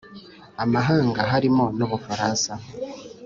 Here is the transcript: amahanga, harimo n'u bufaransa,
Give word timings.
amahanga, 0.63 1.19
harimo 1.31 1.65
n'u 1.77 1.85
bufaransa, 1.91 2.51